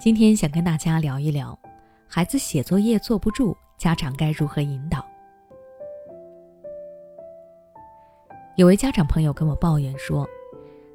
[0.00, 1.58] 今天想跟大家聊一聊，
[2.06, 5.04] 孩子写作业坐不住，家长该如何引导？
[8.54, 10.24] 有位家长朋友跟我抱怨说，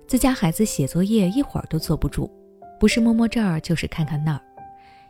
[0.07, 2.31] 自家孩子写作业一会儿都坐不住，
[2.79, 4.41] 不是摸摸这儿，就是看看那儿，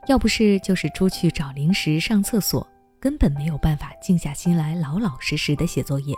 [0.07, 2.67] 要不是就是出去找零食、上厕所，
[2.99, 6.15] 根本没有办法静下心来老老实实的写作业，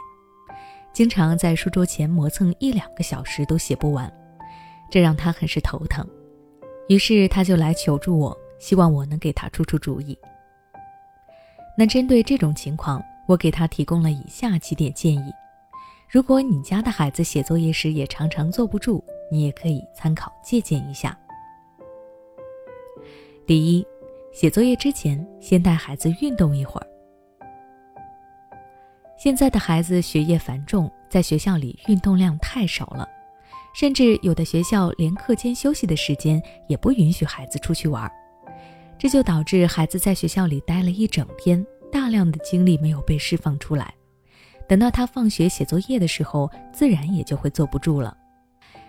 [0.94, 4.10] 经常在书桌前磨蹭一两个小时都写不完，
[4.90, 6.08] 这让他很是头疼。
[6.88, 10.18] 于是他就来求助我，希望我能给他出出主意。
[11.78, 15.34] 那针对这种情况，我给他提供了以下几点建议：
[16.10, 21.18] 如果你家的孩子写作业时也常常坐不住，你也可以参考借鉴一下。
[23.46, 23.86] 第一，
[24.32, 26.88] 写作业之前先带孩子运动一会儿。
[29.18, 33.10] 现在的孩子学业繁重，在学校里运动量太少了。
[33.76, 38.10] 甚至有的学校连课间休息的时间也不允许孩子出去玩，
[38.98, 43.94] 这就导致孩子在学校里待了一整天，大量的精力没有被释放出来。
[44.66, 48.16] 等到他放学写作业的时候，自然也就会坐不住了。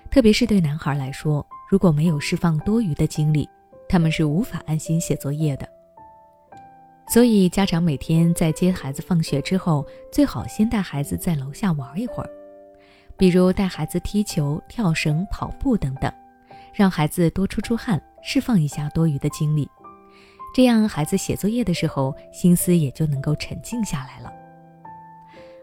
[0.09, 3.49] 特别是对男孩来说，如果没有释放多余的精力，
[3.89, 5.69] 他们是无法安心写作业的。
[7.09, 12.31] 所以，家长每天在接孩子放学之后，最好先带孩子在楼下玩一会儿。
[13.19, 16.13] 比如带孩子踢球、跳绳、跑步等等，
[16.75, 19.67] 让孩子多出出汗，释放一下多余的精力，
[20.55, 24.31] 这样孩子写作业的时候心思也就能够沉静下来了。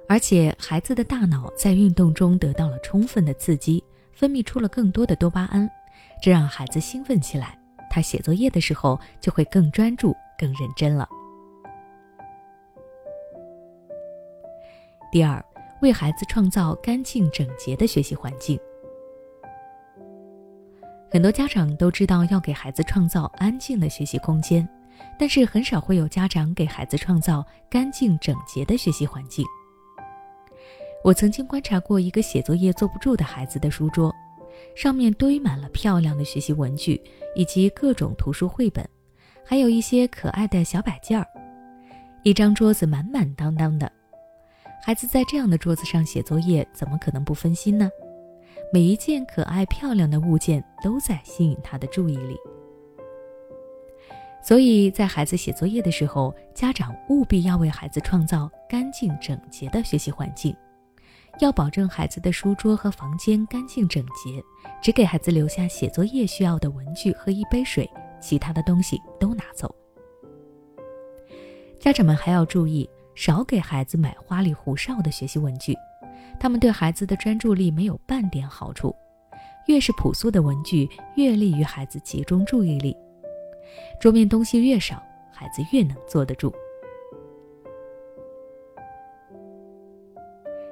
[0.10, 5.70] 而且孩子的大脑在运动中得到了充分的刺激，分泌出了更多的多巴胺，
[6.22, 7.58] 这让孩子兴奋起来，
[7.90, 11.08] 他写作业的时候就会更专注、更认真了。
[15.12, 15.44] 第二。
[15.84, 18.58] 为孩子创造干净整洁的学习环境。
[21.12, 24.68] 很多家长都知道要给孩子创造安静的学习空间，
[25.20, 29.46] 但是很少会有家长给孩子创造干净整洁的学习环境。
[31.04, 34.16] 我曾经观察过一个写作业坐不住的孩子的书桌，
[34.78, 37.00] 上面堆满了漂亮的学习文具
[37.36, 38.88] 以及各种图书绘本，
[39.44, 41.28] 还有一些可爱的小摆件儿，
[42.24, 43.92] 一张桌子满满当当的。
[44.86, 47.90] 孩子在这样的桌子上写作业，怎么可能不分心呢？
[48.74, 52.36] 每一件可爱漂亮的物件都在吸引他的注意力。
[54.44, 60.54] 所以在孩子写作业的时候，家长务必要为孩子创造干净整洁的学习环境，
[61.40, 64.44] 要保证孩子的书桌和房间干净整洁，
[64.82, 67.90] 只给孩子留下写作业需要的文具和一杯水，
[68.20, 69.74] 其他的东西都拿走。
[71.80, 72.90] 家长们还要注意。
[73.16, 75.76] 少给孩子买花里胡哨的学习文具，
[76.40, 78.96] 他们对孩子的专注力没有半点好处。
[79.68, 82.96] 越是朴素的文具，越利于孩子集中注意力。
[84.00, 86.54] 桌面东西越少，孩子越能坐得住。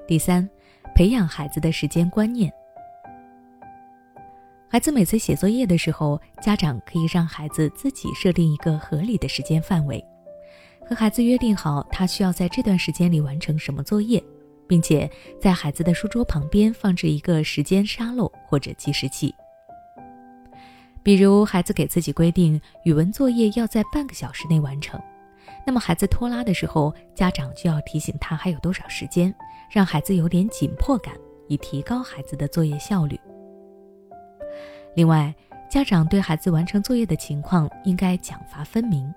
[0.06, 0.50] 第三，
[0.94, 2.52] 培养孩子的时间观念。
[4.68, 10.04] 孩子每次写作业的时候，家长可以让孩子自己设定一个合理的时间范围。
[10.92, 14.22] 和孩子约定好，他需要在这段时间里完成什么作业，
[14.68, 15.10] 并且
[15.40, 19.34] 在孩子的书桌旁边放置一个时间沙漏或者计时器。
[21.02, 25.02] 比如，孩子给自己规定语文作业要在半个小时内完成，
[25.66, 29.34] 那么孩子拖拉的时候，家长就要提醒他还有多少时间，
[29.72, 31.16] 让孩子有点紧迫感，
[31.48, 33.18] 以提高孩子的作业效率。
[34.94, 35.34] 另外，
[35.70, 39.10] 家长对孩子完成作业的情况应该奖罚分明。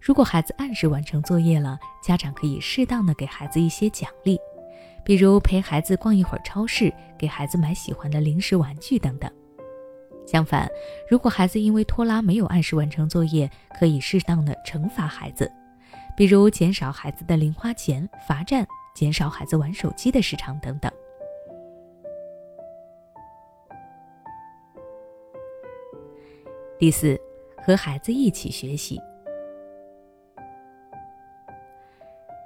[0.00, 4.38] 如果孩子按时完成作业了，家长可以适当的给孩子一些奖励，
[5.04, 9.30] 比如陪孩子逛一会儿超市，给孩子买喜欢的零食、玩具等等。
[10.26, 10.70] 相反，
[11.08, 15.50] 如果孩子因为拖拉没有按时完成作业，可以适当的惩罚孩子，
[16.16, 20.90] 比如减少孩子的零花钱、罚站、减少孩子玩手机的时长等等。
[26.78, 27.20] 第四，
[27.66, 28.98] 和孩子一起学习。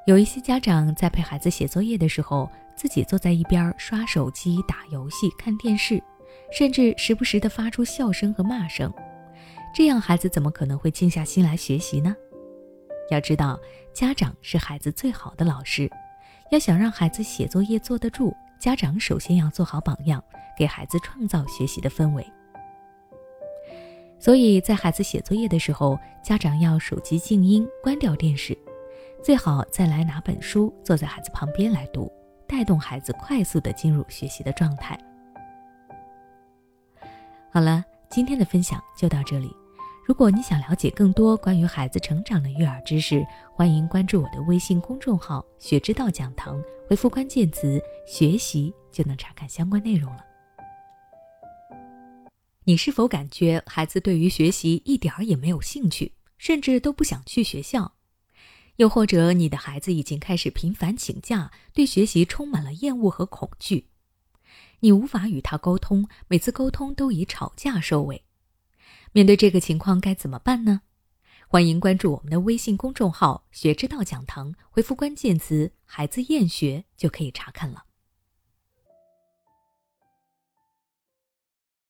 [0.07, 2.47] 有一些家长在陪孩子写作业的时候，
[2.77, 6.03] 自己坐在一边刷手机、打游戏、看电视，
[6.53, 8.93] 甚至时不时的发出笑声和骂声，
[9.75, 12.15] 这样孩子怎么可能会静下心来学习呢？
[13.11, 13.59] 要知道，
[13.95, 15.91] 家长是孩子最好的老师，
[16.51, 20.23] 要想让孩子写作业坐得住，家长首先要做好榜样，
[20.55, 22.27] 给孩子创造学习的氛围。
[24.19, 28.57] 所以在孩子写作业的时候，家长要手机静音，关掉电视。
[29.25, 32.13] 最好再来拿本书，坐在孩子旁边来读，
[32.47, 35.01] 带动孩子快速的进入学习的状态。
[37.51, 39.51] 好了，今天的分享就到这里。
[40.05, 50.23] 如果你想了解更多关于孩子成长的育儿知识，欢迎关注我的微信公众号“学之道讲堂”，回复关键词“学习”就能查看相关内容了。
[52.65, 57.91] 你是否感觉孩子对于学习一点儿也没有兴趣，甚至都不想去学校？
[58.77, 63.89] 又或者你的孩子已经开始频繁请假，对学习充满了厌恶和恐惧？
[64.81, 68.25] 你无法与他沟通，每次沟通都以吵架收尾。
[69.13, 70.83] 面对这个情况该怎么办呢？
[71.47, 77.85] 欢迎关注我们的微信公众号“学之道讲堂”，回复关键词“孩子厌学”就可以查看了。